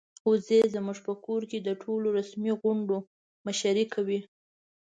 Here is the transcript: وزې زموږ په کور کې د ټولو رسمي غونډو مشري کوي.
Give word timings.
وزې 0.29 0.59
زموږ 0.73 0.97
په 1.05 1.13
کور 1.25 1.41
کې 1.49 1.59
د 1.61 1.69
ټولو 1.83 2.07
رسمي 2.19 2.51
غونډو 2.61 2.97
مشري 3.47 3.85
کوي. 3.93 4.19